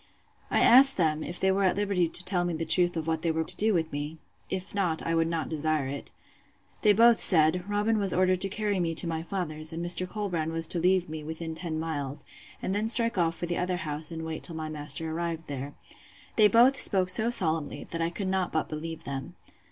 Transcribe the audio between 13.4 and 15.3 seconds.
the other house, and wait till my master